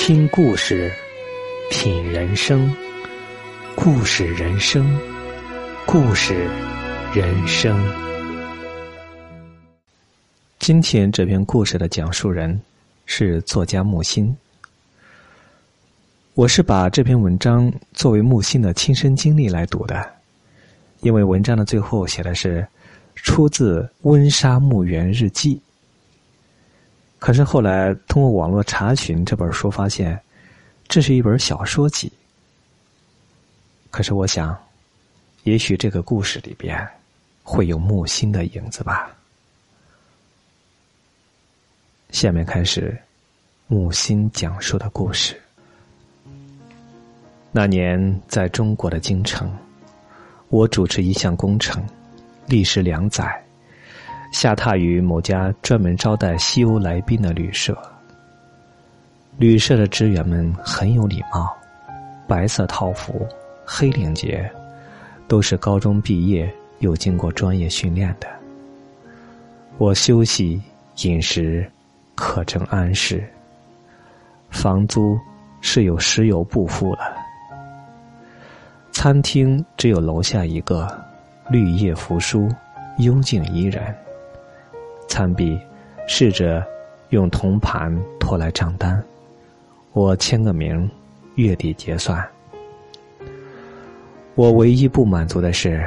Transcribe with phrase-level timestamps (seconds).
[0.00, 0.90] 听故事，
[1.70, 2.74] 品人生，
[3.76, 4.98] 故事人生，
[5.86, 6.48] 故事
[7.14, 7.78] 人生。
[10.58, 12.58] 今天这篇故事的讲述人
[13.04, 14.34] 是作家木心。
[16.32, 20.02] 我是把这篇文章作为木心的亲身经历来读的，
[21.00, 22.66] 因为文章的最后写的是
[23.16, 25.56] 出自《温莎墓园日记》。
[27.20, 30.18] 可是后来通过网络查询这本书，发现
[30.88, 32.10] 这是一本小说集。
[33.90, 34.56] 可是我想，
[35.44, 36.88] 也许这个故事里边
[37.42, 39.14] 会有木心的影子吧。
[42.10, 42.98] 下面开始
[43.66, 45.40] 木心讲述的故事。
[47.52, 49.54] 那年在中国的京城，
[50.48, 51.86] 我主持一项工程，
[52.46, 53.44] 历时两载。
[54.30, 57.76] 下榻于某家专门招待西欧来宾的旅社。
[59.38, 61.50] 旅社的职员们很有礼貌，
[62.26, 63.26] 白色套服，
[63.64, 64.50] 黑领结，
[65.26, 68.28] 都是高中毕业又经过专业训练的。
[69.78, 70.60] 我休息、
[71.02, 71.68] 饮食，
[72.14, 73.24] 可称安适。
[74.50, 75.18] 房租
[75.60, 77.16] 是有时有不付了。
[78.92, 80.86] 餐厅只有楼下一个，
[81.48, 82.48] 绿叶扶疏，
[82.98, 83.96] 幽静怡然。
[85.10, 85.58] 餐毕，
[86.06, 86.64] 试着
[87.08, 89.02] 用铜盘拖来账单，
[89.92, 90.88] 我签个名，
[91.34, 92.24] 月底结算。
[94.36, 95.84] 我唯一不满足的是，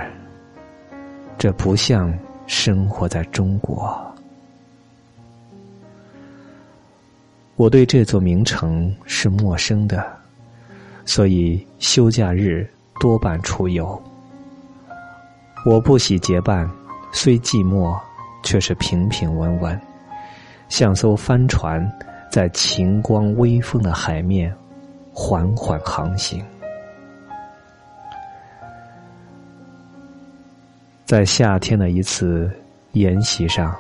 [1.38, 2.14] 这不像
[2.48, 3.98] 生活在中国。
[7.56, 10.06] 我对这座名城是陌生的，
[11.06, 14.00] 所以休假日多半出游。
[15.66, 16.70] 我不喜结伴，
[17.14, 17.98] 虽寂寞。
[18.44, 19.82] 却是平平稳稳，
[20.70, 21.90] 像艘帆船，
[22.30, 24.54] 在晴光微风的海面
[25.12, 26.44] 缓缓航行。
[31.06, 32.52] 在夏天的一次
[32.94, 33.76] 研习上，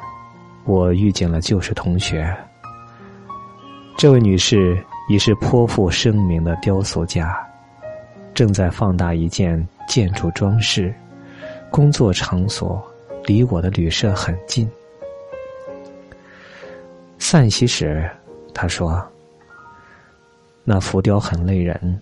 [0.66, 2.36] 我遇见了旧时同学。
[3.98, 4.78] 这位女士
[5.10, 7.36] 已是颇负盛名的雕塑家，
[8.34, 10.94] 正在放大一件建筑装饰，
[11.72, 12.84] 工作场所。
[13.26, 14.70] 离我的旅社很近。
[17.20, 18.10] 散席时，
[18.54, 19.02] 他说
[20.64, 22.02] ：“那浮雕很累人，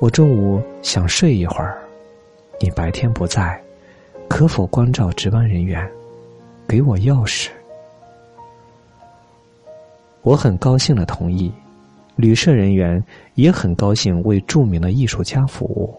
[0.00, 1.78] 我中午想睡一会儿。
[2.58, 3.62] 你白天不在，
[4.28, 5.86] 可否关照值班人员，
[6.66, 7.48] 给我钥匙？”
[10.22, 11.52] 我很高兴的同意，
[12.16, 13.02] 旅社人员
[13.34, 15.94] 也很高兴为著名的艺术家服务。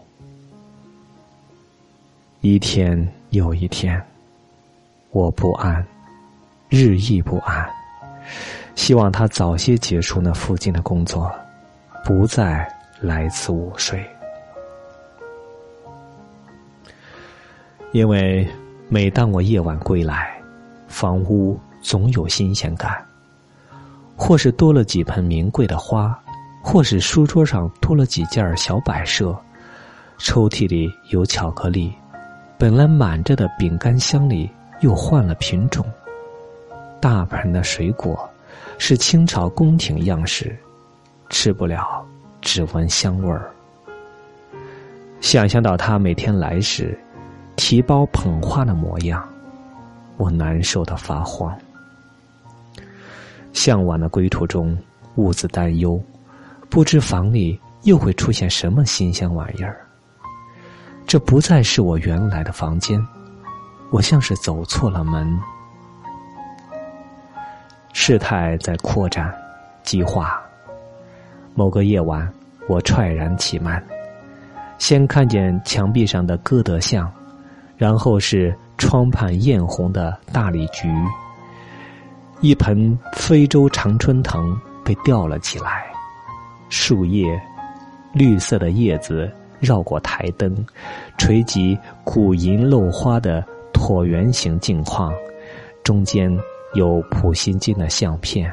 [2.42, 4.02] 一天又一天。
[5.14, 5.86] 我不安，
[6.70, 7.70] 日益不安，
[8.74, 11.32] 希望他早些结束那附近的工作，
[12.04, 12.68] 不再
[13.00, 14.04] 来此午睡。
[17.92, 18.48] 因为
[18.90, 20.36] 每当我夜晚归来，
[20.88, 23.06] 房屋总有新鲜感，
[24.16, 26.20] 或是多了几盆名贵的花，
[26.64, 29.38] 或是书桌上多了几件小摆设，
[30.18, 31.94] 抽屉里有巧克力，
[32.58, 34.50] 本来满着的饼干箱里。
[34.84, 35.86] 又换了品种，
[37.00, 38.30] 大盆的水果
[38.78, 40.54] 是清朝宫廷样式，
[41.30, 42.06] 吃不了，
[42.42, 43.50] 只闻香味儿。
[45.22, 47.00] 想象到他每天来时，
[47.56, 49.26] 提包捧花的模样，
[50.18, 51.58] 我难受的发慌。
[53.54, 54.78] 向晚的归途中，
[55.16, 55.98] 兀自担忧，
[56.70, 59.80] 不知房里又会出现什么新鲜玩意儿。
[61.08, 63.02] 这不再是我原来的房间。
[63.94, 65.40] 我像是走错了门，
[67.94, 69.32] 事态在扩展、
[69.84, 70.42] 激化。
[71.54, 72.28] 某个夜晚，
[72.68, 73.86] 我踹然起慢，
[74.80, 77.08] 先看见墙壁上的歌德像，
[77.78, 80.90] 然后是窗畔艳红的大理菊，
[82.42, 85.86] 一盆非洲常春藤被吊了起来，
[86.68, 87.40] 树叶，
[88.12, 90.66] 绿色的叶子绕过台灯，
[91.16, 93.46] 垂及古银漏花的。
[93.74, 95.14] 椭圆形镜框，
[95.84, 96.32] 中间
[96.74, 98.52] 有普希金的相片。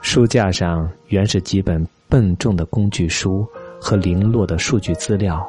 [0.00, 3.46] 书架上原是几本笨重的工具书
[3.80, 5.44] 和零落的数据资料，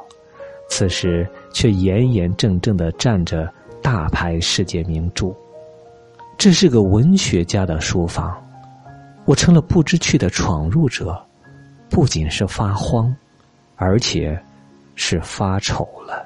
[0.67, 3.51] 此时却严严正正的站着
[3.81, 5.31] 大牌世界名著。
[6.37, 8.35] 这是个文学家的书房，
[9.25, 11.21] 我成了不知趣的闯入者，
[11.89, 13.13] 不仅是发慌，
[13.75, 14.37] 而且
[14.95, 16.25] 是发丑了。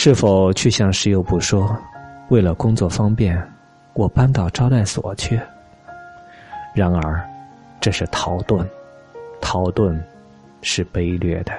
[0.00, 1.76] 是否去向石油部说，
[2.28, 3.36] 为了工作方便，
[3.94, 5.36] 我搬到招待所去。
[6.72, 7.20] 然而，
[7.80, 8.64] 这是逃遁，
[9.40, 10.00] 逃遁
[10.62, 11.52] 是卑劣的。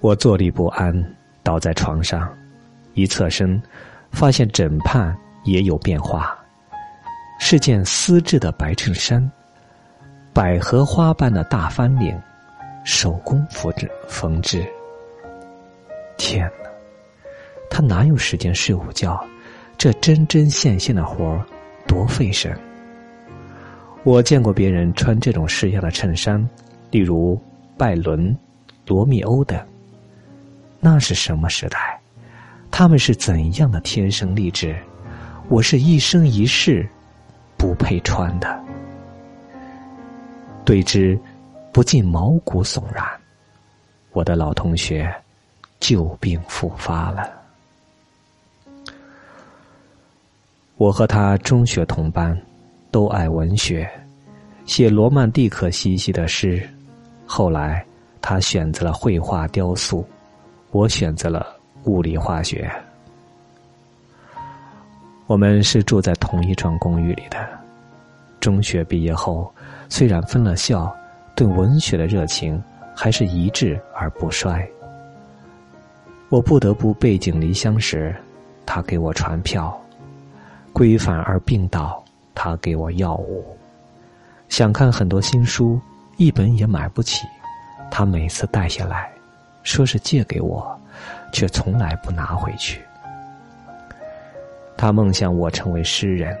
[0.00, 1.04] 我坐立不安，
[1.42, 2.26] 倒在床上，
[2.94, 3.62] 一侧身，
[4.10, 5.14] 发现枕畔
[5.44, 6.34] 也有变化，
[7.38, 9.30] 是件丝质的白衬衫，
[10.32, 12.18] 百合花般的大翻领，
[12.86, 14.64] 手工缝制缝制。
[16.16, 16.70] 天哪，
[17.68, 19.20] 他哪有时间睡午觉？
[19.76, 21.44] 这针针线线的活儿
[21.88, 22.56] 多费神。
[24.04, 26.48] 我见过别人穿这种式样的衬衫，
[26.92, 27.38] 例如
[27.76, 28.34] 拜伦、
[28.86, 29.60] 罗密欧等。
[30.78, 32.00] 那是什么时代？
[32.70, 34.76] 他们是怎样的天生丽质？
[35.48, 36.88] 我是一生一世
[37.56, 38.64] 不配穿的。
[40.64, 41.18] 对之，
[41.76, 43.04] 不禁毛骨悚然。
[44.12, 45.14] 我的老同学，
[45.78, 47.30] 旧病复发了。
[50.78, 52.34] 我和他中学同班，
[52.90, 53.86] 都爱文学，
[54.64, 56.66] 写罗曼蒂克兮兮的诗。
[57.26, 57.84] 后来，
[58.22, 60.02] 他选择了绘画雕塑。
[60.70, 61.46] 我选择了
[61.84, 62.72] 物理化学。
[65.26, 67.46] 我们是住在同一幢公寓里的。
[68.40, 69.52] 中学毕业后，
[69.90, 70.90] 虽然分了校，
[71.36, 72.60] 对文学的热情
[72.94, 74.66] 还是一致而不衰。
[76.30, 78.16] 我不得不背井离乡时，
[78.64, 79.70] 他给我传票；
[80.72, 82.02] 归返而病倒，
[82.34, 83.44] 他给我药物。
[84.48, 85.78] 想看很多新书，
[86.16, 87.26] 一本也买不起，
[87.90, 89.12] 他每次带下来。
[89.62, 90.80] 说是借给我，
[91.32, 92.80] 却从来不拿回去。
[94.76, 96.36] 他梦想我成为诗人。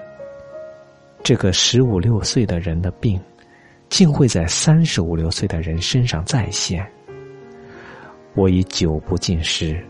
[1.22, 3.20] 这个十五六岁的人的病，
[3.88, 6.86] 竟会在三十五六岁的人身上再现。
[8.34, 9.82] 我已久不进食，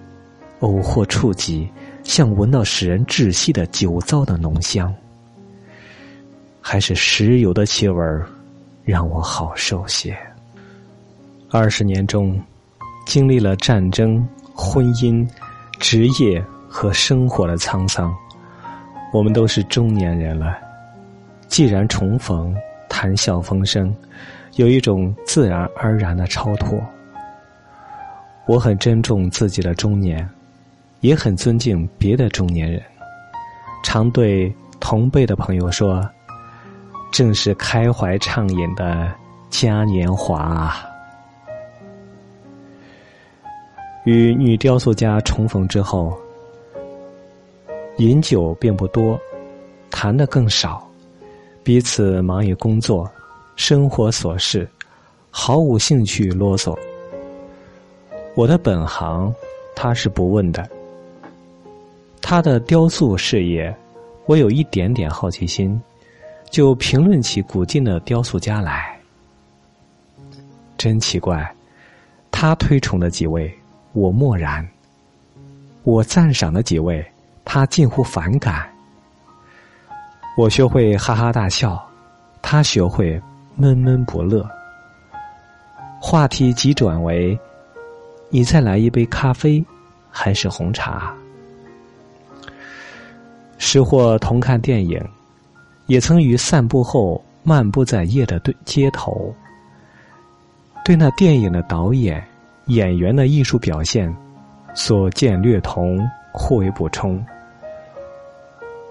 [0.60, 1.68] 偶或触及，
[2.02, 4.94] 像闻到使人窒息的酒糟的浓香，
[6.60, 8.26] 还是石油的气味儿，
[8.84, 10.16] 让我好受些。
[11.50, 12.40] 二十年中。
[13.06, 15.24] 经历了战争、婚姻、
[15.78, 18.12] 职业和生活的沧桑，
[19.12, 20.58] 我们都是中年人了。
[21.46, 22.52] 既然重逢，
[22.98, 23.94] 谈笑风生，
[24.54, 26.82] 有一种自然而然的超脱。
[28.46, 30.26] 我很珍重自己的中年，
[31.00, 32.82] 也很尊敬别的中年人，
[33.84, 34.50] 常对
[34.80, 36.08] 同辈的朋友说
[37.12, 39.12] ：“正是开怀畅饮的
[39.50, 40.74] 嘉年华！”
[44.04, 46.18] 与女雕塑家重逢之后，
[47.98, 49.20] 饮酒并不多，
[49.90, 50.85] 谈的更少，
[51.66, 53.10] 彼此忙于工作、
[53.56, 54.68] 生活琐事，
[55.32, 56.78] 毫无兴趣啰嗦。
[58.36, 59.34] 我的本行，
[59.74, 60.64] 他是不问的。
[62.22, 63.76] 他的雕塑事业，
[64.26, 65.76] 我有一点点好奇心，
[66.50, 68.96] 就评论起古今的雕塑家来。
[70.78, 71.52] 真奇怪，
[72.30, 73.52] 他推崇的几位。
[73.92, 74.64] 我默然。
[75.82, 77.04] 我赞赏的几位，
[77.44, 78.72] 他近乎反感。
[80.36, 81.82] 我学会哈哈大笑，
[82.42, 83.18] 他学会
[83.54, 84.46] 闷闷不乐。
[85.98, 87.38] 话题急转为：
[88.28, 89.64] 你再来一杯咖啡，
[90.10, 91.14] 还是红茶？
[93.56, 95.02] 时或同看电影，
[95.86, 99.34] 也曾于散步后漫步在夜的对街头，
[100.84, 102.22] 对那电影的导演。
[102.66, 104.12] 演员的艺术表现，
[104.74, 107.24] 所见略同，互为补充。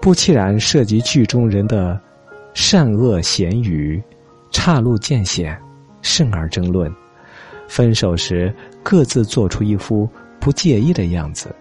[0.06, 2.00] 不期然涉及剧中人的
[2.54, 4.00] 善恶咸愚，
[4.52, 5.60] 岔路见险，
[6.00, 6.88] 甚而争论。
[7.66, 10.08] 分手时各自做出一副
[10.38, 11.52] 不介意的样子。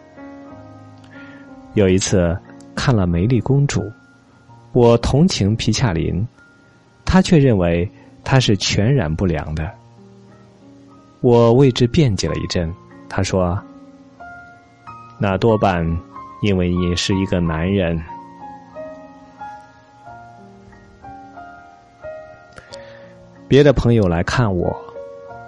[1.73, 2.37] 有一次
[2.75, 3.81] 看了《梅丽公主》，
[4.73, 6.23] 我同情皮恰林，
[7.03, 7.89] 他却认为
[8.23, 9.67] 他是全然不良的。
[11.21, 12.71] 我为之辩解了一阵，
[13.09, 13.59] 他说
[15.17, 15.83] ：“那多半
[16.43, 17.99] 因为你是一个男人。”
[23.47, 24.75] 别的朋友来看我，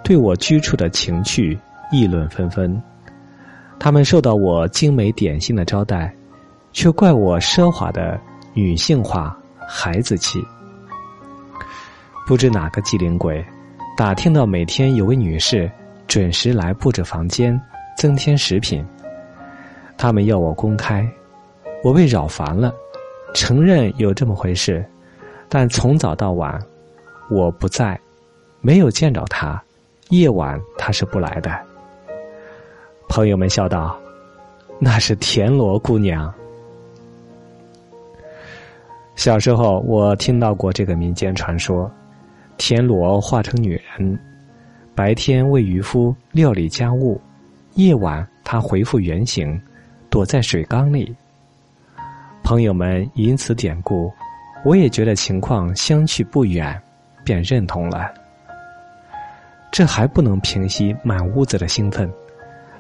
[0.03, 1.57] 对我居处的情趣
[1.91, 2.79] 议论纷纷。
[3.79, 6.13] 他们受到我精美点心的招待，
[6.71, 8.19] 却怪我奢华的
[8.53, 9.35] 女性化、
[9.67, 10.39] 孩子气。
[12.27, 13.43] 不知哪个机灵鬼。
[13.95, 15.69] 打听到每天有位女士
[16.07, 17.59] 准时来布置房间、
[17.97, 18.85] 增添食品，
[19.97, 21.03] 他们要我公开，
[21.83, 22.71] 我被扰烦了，
[23.33, 24.85] 承认有这么回事，
[25.49, 26.61] 但从早到晚
[27.29, 27.99] 我不在，
[28.61, 29.61] 没有见着她，
[30.09, 31.51] 夜晚她是不来的。
[33.09, 33.97] 朋友们笑道
[34.79, 36.33] ：“那是田螺姑娘。
[39.15, 41.89] 小时候，我听到过这个民间传说：
[42.57, 44.19] 田螺化成女人，
[44.93, 47.19] 白天为渔夫料理家务，
[47.73, 49.59] 夜晚她恢复原形，
[50.09, 51.15] 躲在水缸里。
[52.43, 54.11] 朋友们因此典故，
[54.63, 56.79] 我也觉得情况相去不远，
[57.27, 58.09] 便认同了。
[59.69, 62.09] 这还不能平息满屋子的兴奋，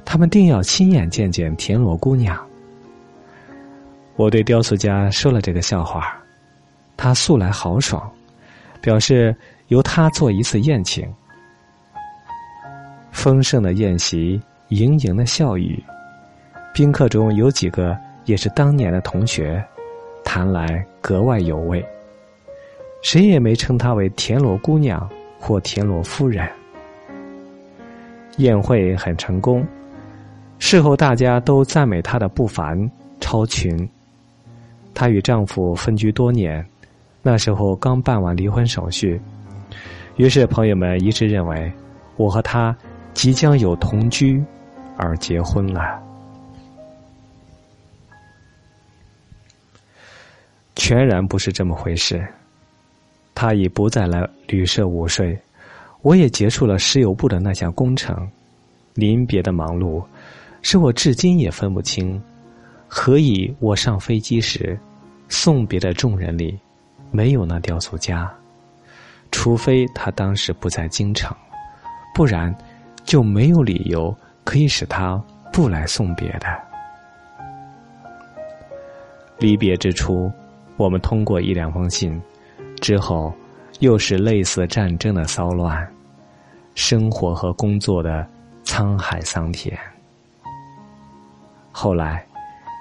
[0.05, 2.41] 他们定要亲眼见见田螺姑娘。
[4.15, 6.17] 我对雕塑家说了这个笑话。
[6.95, 8.09] 他素来豪爽，
[8.81, 9.35] 表示
[9.67, 11.05] 由他做一次宴请。
[13.11, 15.83] 丰盛的宴席，盈盈的笑语，
[16.73, 19.61] 宾客中有几个也是当年的同学，
[20.23, 21.85] 谈来格外有味。
[23.01, 26.49] 谁也没称她为田螺姑娘或田螺夫人。
[28.37, 29.65] 宴会很成功，
[30.59, 32.77] 事后大家都赞美她的不凡
[33.19, 33.89] 超群。
[34.93, 36.65] 她与丈夫分居多年。
[37.23, 39.19] 那时候刚办完离婚手续，
[40.15, 41.71] 于是朋友们一致认为，
[42.15, 42.75] 我和她
[43.13, 44.41] 即将有同居，
[44.95, 46.01] 而结婚了。
[50.75, 52.25] 全然不是这么回事。
[53.39, 55.37] 他已不再来旅社午睡，
[56.01, 58.27] 我也结束了石油部的那项工程。
[58.95, 60.03] 临别的忙碌，
[60.63, 62.19] 使我至今也分不清，
[62.87, 64.75] 何以我上飞机时，
[65.29, 66.57] 送别的众人里。
[67.11, 68.27] 没有那雕塑家，
[69.31, 71.37] 除非他当时不在京城，
[72.15, 72.53] 不然
[73.03, 74.13] 就没有理由
[74.43, 76.47] 可以使他不来送别的。
[79.37, 80.31] 离别之初，
[80.75, 82.19] 我们通过一两封信，
[82.79, 83.33] 之后
[83.79, 85.87] 又是类似战争的骚乱，
[86.75, 88.27] 生活和工作的
[88.63, 89.77] 沧海桑田。
[91.71, 92.25] 后来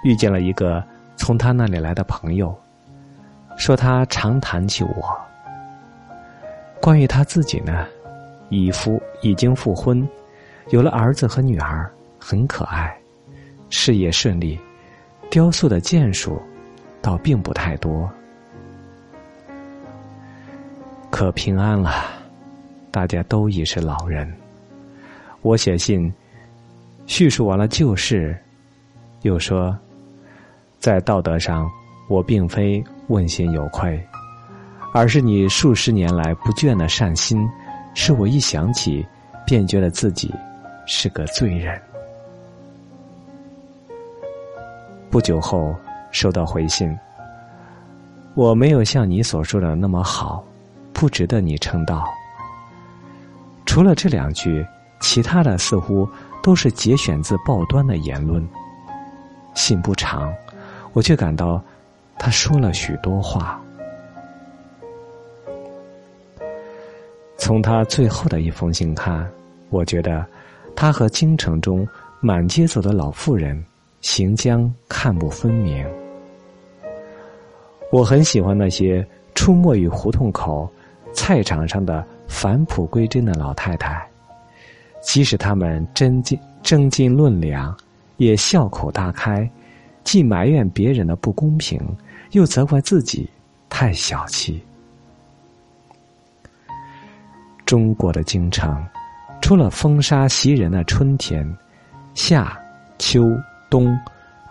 [0.05, 0.83] 遇见了一个
[1.17, 2.57] 从他那里来的朋友。
[3.59, 5.19] 说他常谈起我。
[6.79, 7.87] 关于他自己呢，
[8.51, 10.07] 已夫已经复婚，
[10.69, 12.95] 有了儿子和女儿，很可爱，
[13.71, 14.61] 事业顺利，
[15.31, 16.39] 雕塑的件数
[17.01, 18.07] 倒并不太多。
[21.11, 22.05] 可平安了，
[22.91, 24.33] 大家都已是老人。
[25.43, 26.13] 我写信
[27.07, 28.37] 叙述完了旧事，
[29.23, 29.77] 又说，
[30.79, 31.71] 在道德上，
[32.09, 32.85] 我并非。
[33.09, 34.05] 问心有愧，
[34.93, 37.49] 而是你数十年来不倦的善心，
[37.95, 39.07] 使我一想起，
[39.47, 40.35] 便觉得自己
[40.87, 41.81] 是个罪人。
[45.09, 45.73] 不久后
[46.11, 46.93] 收到回信，
[48.35, 50.45] 我没有像你所说的那么好，
[50.99, 52.11] 不值得你称道。
[53.67, 54.67] 除了这两句，
[54.99, 56.09] 其他的似乎
[56.43, 58.43] 都是节选自报端的言论。
[59.53, 60.33] 信不长，
[60.95, 61.63] 我却感到。
[62.19, 63.61] 他说了许多话。
[67.37, 69.31] 从他最后的一封信看，
[69.69, 70.25] 我觉得
[70.75, 71.87] 他和京城中
[72.21, 73.63] 满街走的老妇人
[74.01, 75.87] 行将看不分明。
[77.93, 80.67] 我很喜欢那些出没于胡同口、
[81.27, 84.09] 菜场上的返璞归真的老太太，
[85.03, 87.77] 即使他们真经正经论良，
[88.19, 89.51] 也笑口大开，
[90.05, 91.81] 既埋怨别人的不公平。
[92.31, 93.29] 又责怪自己
[93.69, 94.63] 太小气。
[97.65, 98.81] 中国的京城，
[99.43, 101.45] 除了风沙袭人的春天，
[102.15, 102.57] 夏、
[102.99, 103.25] 秋、
[103.69, 103.99] 冬，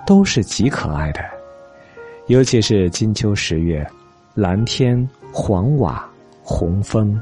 [0.05, 1.23] 都是极可爱的。
[2.27, 3.89] 尤其是金秋十月，
[4.33, 6.05] 蓝天、黄瓦、
[6.45, 7.19] 红枫，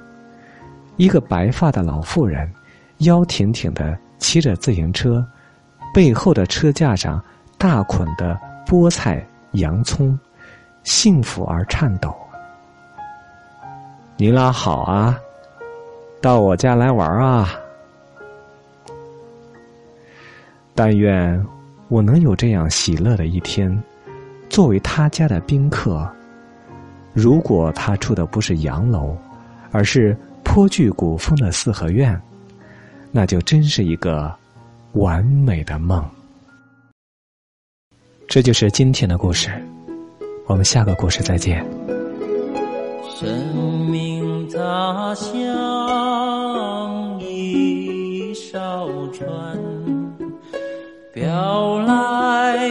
[0.98, 2.51] 一个白发的老妇人，
[3.00, 5.25] 腰挺挺的骑着自行车，
[5.94, 7.20] 背后的车架上
[7.58, 8.38] 大捆的
[8.68, 10.15] 菠菜、洋葱。
[10.84, 12.13] 幸福而颤抖。
[14.18, 15.18] 你俩好啊，
[16.22, 17.51] 到我家来玩啊！
[20.75, 21.42] 但愿
[21.88, 23.82] 我能有这样喜乐的一天，
[24.50, 26.06] 作为他家的宾客。
[27.13, 29.15] 如果他住的不是洋楼，
[29.72, 32.20] 而是颇具古风的四合院，
[33.12, 34.34] 那就真是一个
[34.93, 36.03] 完美的梦。
[38.27, 39.51] 这就是今天的故事。
[40.48, 41.63] 我们下个故事再见。
[43.15, 45.32] 生命它像
[47.22, 49.58] 一艘船，
[51.13, 52.67] 飘来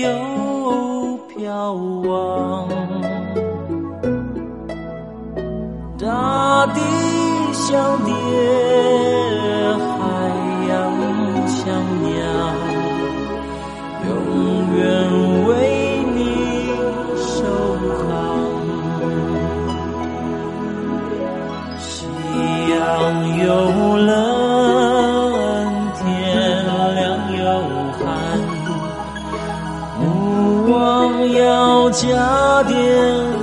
[0.00, 2.45] 又飘往，
[6.56, 6.80] 大地
[7.52, 8.14] 像爹
[9.76, 10.00] 海
[10.70, 10.72] 洋
[11.46, 11.60] 像
[12.00, 12.16] 娘
[14.06, 14.08] 永
[14.74, 14.80] 远
[15.44, 15.50] 为
[16.14, 16.18] 你
[17.18, 17.36] 守
[17.98, 18.08] 航
[21.76, 21.86] 夕
[22.70, 22.74] 阳
[23.44, 23.46] 又
[23.98, 24.08] 冷
[25.98, 26.00] 天
[26.94, 26.96] 亮
[27.36, 27.44] 又
[27.98, 28.00] 寒
[30.00, 30.74] 目光
[31.34, 33.35] 要加点